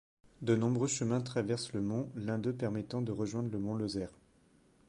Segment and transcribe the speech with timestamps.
[0.41, 4.17] De nombreux chemins traversent le mont, l'un d'eux permettant de rejoindre le mont Lozère.